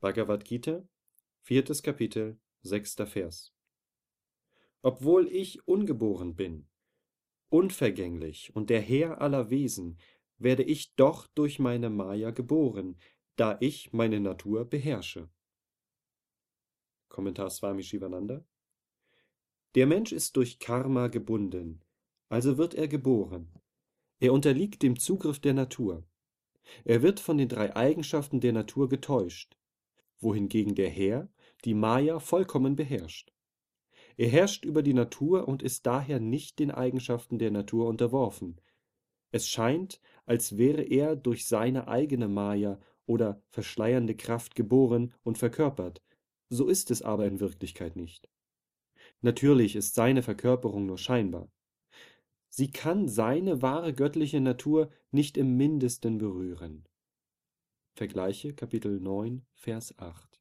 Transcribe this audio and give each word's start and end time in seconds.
Bhagavad 0.00 0.46
Gita, 0.46 0.88
viertes 1.42 1.82
Kapitel, 1.82 2.40
sechster 2.62 3.06
Vers. 3.06 3.52
Obwohl 4.80 5.28
ich 5.28 5.68
ungeboren 5.68 6.36
bin, 6.36 6.66
unvergänglich 7.50 8.56
und 8.56 8.70
der 8.70 8.80
Herr 8.80 9.20
aller 9.20 9.50
Wesen, 9.50 9.98
werde 10.38 10.62
ich 10.62 10.94
doch 10.94 11.26
durch 11.34 11.58
meine 11.58 11.90
Maya 11.90 12.30
geboren, 12.30 12.98
da 13.36 13.58
ich 13.60 13.92
meine 13.92 14.20
Natur 14.20 14.64
beherrsche. 14.64 15.28
Kommentar 17.10 17.50
Swami 17.50 17.82
Shivananda. 17.82 18.42
Der 19.74 19.86
Mensch 19.86 20.12
ist 20.12 20.34
durch 20.36 20.58
Karma 20.58 21.08
gebunden, 21.08 21.84
also 22.30 22.56
wird 22.56 22.74
er 22.74 22.88
geboren. 22.88 23.52
Er 24.18 24.32
unterliegt 24.32 24.82
dem 24.82 24.98
Zugriff 24.98 25.40
der 25.40 25.52
Natur. 25.52 26.08
Er 26.84 27.02
wird 27.02 27.20
von 27.20 27.36
den 27.36 27.50
drei 27.50 27.76
Eigenschaften 27.76 28.40
der 28.40 28.54
Natur 28.54 28.88
getäuscht, 28.88 29.59
wohingegen 30.20 30.74
der 30.74 30.88
Herr 30.88 31.28
die 31.64 31.74
Maya 31.74 32.18
vollkommen 32.18 32.76
beherrscht. 32.76 33.32
Er 34.16 34.28
herrscht 34.28 34.64
über 34.64 34.82
die 34.82 34.94
Natur 34.94 35.48
und 35.48 35.62
ist 35.62 35.86
daher 35.86 36.20
nicht 36.20 36.58
den 36.58 36.70
Eigenschaften 36.70 37.38
der 37.38 37.50
Natur 37.50 37.86
unterworfen. 37.86 38.60
Es 39.32 39.48
scheint, 39.48 40.00
als 40.26 40.58
wäre 40.58 40.82
er 40.82 41.16
durch 41.16 41.46
seine 41.46 41.88
eigene 41.88 42.28
Maya 42.28 42.80
oder 43.06 43.42
verschleiernde 43.48 44.14
Kraft 44.14 44.54
geboren 44.54 45.14
und 45.22 45.38
verkörpert, 45.38 46.02
so 46.48 46.68
ist 46.68 46.90
es 46.90 47.02
aber 47.02 47.26
in 47.26 47.40
Wirklichkeit 47.40 47.96
nicht. 47.96 48.28
Natürlich 49.20 49.76
ist 49.76 49.94
seine 49.94 50.22
Verkörperung 50.22 50.86
nur 50.86 50.98
scheinbar. 50.98 51.50
Sie 52.48 52.70
kann 52.70 53.06
seine 53.08 53.62
wahre 53.62 53.94
göttliche 53.94 54.40
Natur 54.40 54.90
nicht 55.12 55.36
im 55.36 55.56
mindesten 55.56 56.18
berühren. 56.18 56.84
Vergleiche 57.94 58.54
Kapitel 58.54 59.00
9, 59.00 59.44
Vers 59.54 59.98
8 59.98 60.39